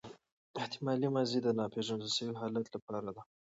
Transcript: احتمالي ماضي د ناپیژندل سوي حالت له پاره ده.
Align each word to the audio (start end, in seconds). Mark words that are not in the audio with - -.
احتمالي 0.59 1.07
ماضي 1.15 1.39
د 1.43 1.47
ناپیژندل 1.59 2.09
سوي 2.17 2.33
حالت 2.41 2.65
له 2.73 2.79
پاره 2.85 3.11
ده. 3.15 3.21